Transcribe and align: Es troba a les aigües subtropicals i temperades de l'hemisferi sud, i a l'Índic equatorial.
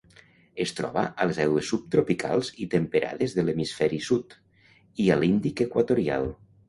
Es 0.63 0.71
troba 0.77 1.01
a 1.25 1.27
les 1.31 1.39
aigües 1.43 1.67
subtropicals 1.73 2.49
i 2.65 2.67
temperades 2.71 3.37
de 3.41 3.45
l'hemisferi 3.45 4.01
sud, 4.07 4.35
i 5.05 5.07
a 5.17 5.19
l'Índic 5.21 5.63
equatorial. 5.67 6.27